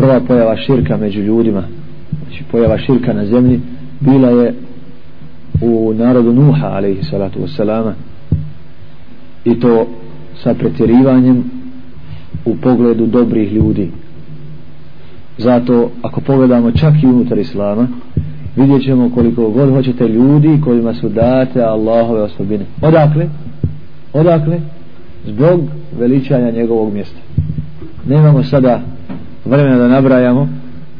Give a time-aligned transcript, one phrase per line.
[0.00, 1.62] prva pojava širka među ljudima
[2.22, 3.60] znači pojava širka na zemlji
[4.00, 4.54] bila je
[5.62, 7.92] u narodu Nuha alaihi salatu wasalama
[9.44, 9.86] i to
[10.42, 11.44] sa pretjerivanjem
[12.44, 13.90] u pogledu dobrih ljudi
[15.38, 17.88] zato ako pogledamo čak i unutar Islama
[18.56, 23.28] vidjet ćemo koliko god hoćete ljudi kojima su date Allahove osobine odakle?
[24.12, 24.60] odakle?
[25.26, 25.60] zbog
[25.98, 27.18] veličanja njegovog mjesta
[28.06, 28.82] nemamo sada
[29.44, 30.48] vremena da nabrajamo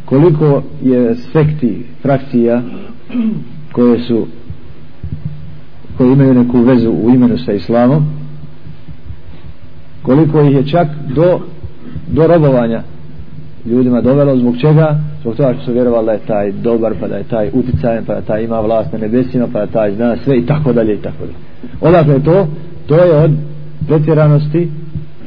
[0.05, 2.63] koliko je sekti, frakcija
[3.73, 4.27] koje su
[5.97, 8.05] koje imaju neku vezu u imenu sa islamom
[10.03, 11.41] koliko ih je čak do
[12.09, 12.83] do robovanja
[13.67, 14.99] ljudima dovelo zbog čega?
[15.21, 18.15] Zbog toga što su vjerovali da je taj dobar pa da je taj uticajan pa
[18.15, 21.03] da taj ima vlast na nebesima pa da taj zna sve i tako dalje i
[21.03, 21.37] tako dalje.
[21.81, 22.47] Odakle je to?
[22.87, 23.31] To je od
[23.87, 24.69] pretjeranosti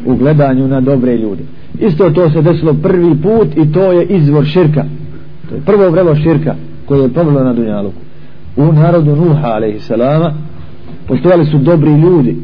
[0.05, 1.44] u gledanju na dobre ljude
[1.80, 4.86] isto to se desilo prvi put i to je izvor širka.
[5.50, 6.55] To je prvo vrelo širka
[6.86, 7.97] koje je pomilo na Dunjaluku.
[8.56, 10.34] U narodu Nuha alaihissalama
[11.08, 12.38] postojali su dobri ljudi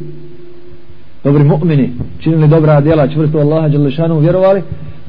[1.24, 4.62] dobri mu'mini činili dobra djela čvrsto Allaha Đalešanu vjerovali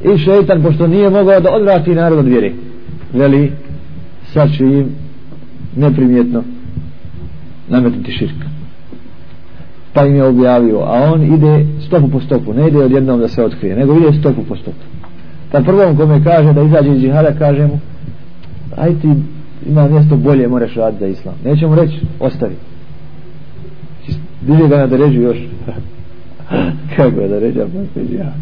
[0.04, 2.52] i šeitan pošto nije mogao da odvrati narod od vjere
[3.12, 3.52] veli
[4.32, 4.86] sad ću im
[5.76, 6.42] neprimjetno
[7.68, 8.46] nametnuti širka.
[9.92, 13.44] Pa im je objavio a on ide stopu po stopu ne ide odjednom da se
[13.44, 14.84] otkrije nego ide stopu po stopu.
[15.52, 17.78] Pa prvom kome kaže da izađe iz džihada kaže mu
[18.76, 19.08] aj ti
[19.66, 21.34] ima mjesto bolje moraš raditi za islam.
[21.44, 22.54] Neće mu reći ostavi.
[24.40, 25.38] Bili ga na deređu još.
[26.96, 28.32] Kako je da ređa pa džihada?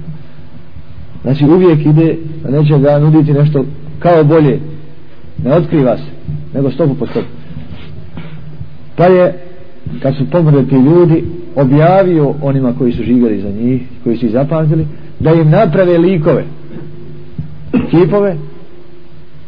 [1.22, 3.64] Znači uvijek ide da neće ga nuditi nešto
[3.98, 4.60] kao bolje.
[5.44, 6.10] Ne otkriva se
[6.54, 7.26] nego stopu po stopu.
[8.96, 9.34] Pa je
[10.02, 11.24] kad su pomrli ti ljudi
[11.58, 14.86] objavio onima koji su živjeli za njih koji su ih zapamtili
[15.20, 16.44] da im naprave likove
[17.90, 18.36] kipove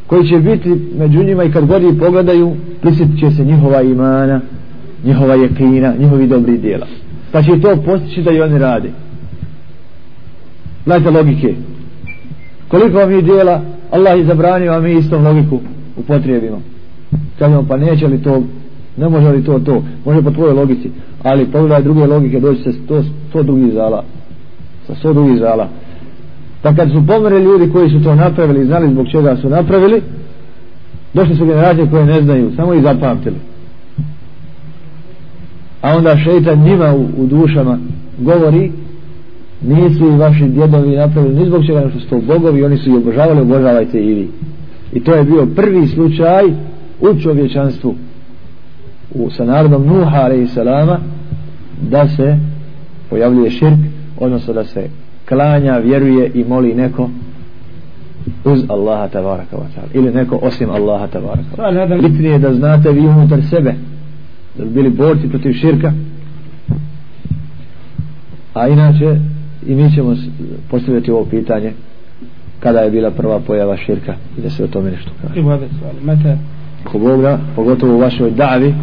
[0.07, 4.41] koji će biti među njima i kad god ih pogledaju prisjetit će se njihova imana
[5.05, 6.87] njihova jekina, njihovi dobri dijela
[7.33, 8.91] pa će to postići da i oni rade.
[10.87, 11.55] Gledajte logike.
[12.69, 15.61] Koliko mi dijela Allah je zabranio a mi istom logiku
[15.97, 16.63] upotrijebimo.
[17.39, 18.43] Kažemo pa neće li to
[18.97, 20.91] ne može li to to može po tvojoj logici
[21.23, 24.05] ali pogledaj druge logike doći se sto, sto drugih zala
[24.87, 25.69] sa sto drugih zala.
[26.63, 30.03] Pa kad su pomere ljudi koji su to napravili znali zbog čega su napravili
[31.15, 33.37] došli su generacije koje ne znaju samo ih zapamtili.
[35.83, 37.79] A onda šeitan njima u, u dušama
[38.19, 38.73] govori
[39.63, 42.97] nisu i vaši djedovi napravili ni zbog čega što su to bogovi oni su i
[42.97, 44.29] obožavali obožavajte i vi.
[44.93, 46.45] I to je bio prvi slučaj
[47.01, 47.95] u čovječanstvu
[49.15, 50.57] u, sa narodom Nuha a.s.
[51.91, 52.37] da se
[53.11, 53.79] pojavljuje širk
[54.19, 54.89] odnosno da se
[55.29, 57.11] klanja, vjeruje i moli neko
[58.45, 62.03] uz Allaha tabaraka wa ta'ala ili neko osim Allaha tabaraka wa ta'ala.
[62.03, 63.75] Bitnije da znate vi unutar sebe
[64.59, 65.93] da bi bili borci protiv širka.
[68.55, 69.17] A inače
[69.67, 70.17] i mi ćemo
[70.71, 71.73] postaviti ovo pitanje
[72.61, 75.41] kada je bila prva pojava širka i da se o tome nešto kaže.
[76.85, 78.75] Ko Boga, pogotovo u vašoj davi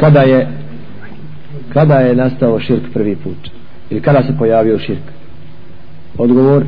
[0.00, 0.48] kada je
[1.72, 3.50] kada je nastao širk prvi put?
[3.90, 5.02] Ili kada se pojavio širk?
[6.18, 6.64] Odgovor.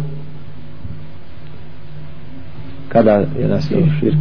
[2.89, 4.19] Kada je nastao širk?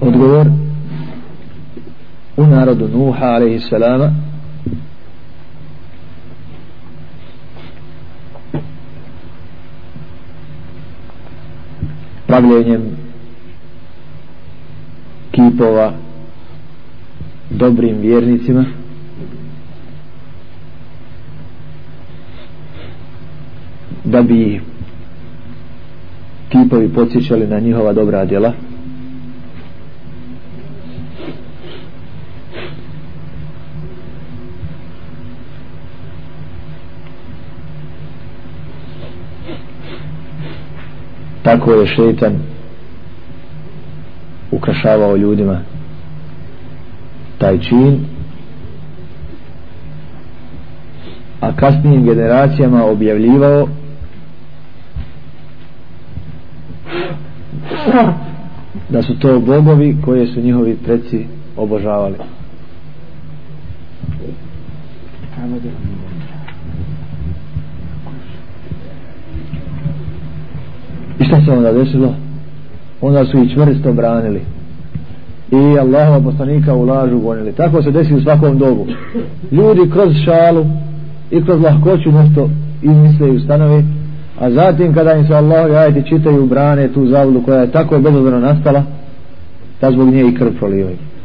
[0.00, 0.46] Odgovor.
[2.36, 4.10] U narodu Nuha alaihi salama
[12.26, 13.03] pravljenjem
[15.34, 15.92] kipova
[17.50, 18.64] dobrim vjernicima.
[24.04, 24.60] Da bi
[26.48, 28.52] kipovi podsjećali na njihova dobra djela.
[41.42, 42.53] Tako je šeitan
[44.64, 45.60] ukrašavao ljudima
[47.38, 48.00] taj čin
[51.40, 53.68] a kasnijim generacijama objavljivao
[58.88, 61.26] da su to bogovi koje su njihovi preci
[61.56, 62.16] obožavali
[71.20, 72.14] I šta se onda desilo?
[73.00, 74.53] Onda su ih čvrsto branili
[75.54, 77.52] i Allahova poslanika u lažu gonili.
[77.52, 78.86] Tako se desi u svakom dobu.
[79.52, 80.64] Ljudi kroz šalu
[81.30, 82.48] i kroz lahkoću nešto
[82.82, 83.84] izmisle i ustanovi
[84.40, 88.40] a zatim kada im se Allah ajde čitaju brane tu zavlu koja je tako bezobrazno
[88.40, 88.82] nastala
[89.80, 90.96] da zbog nje i krv prolivaju.